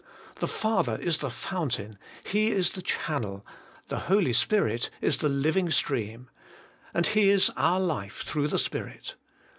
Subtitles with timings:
[0.39, 3.45] The Father is the fountain, He is the channel;
[3.89, 6.27] the Holy Spirit is the living stream.
[6.91, 9.13] And He is our Life, through the Spirit.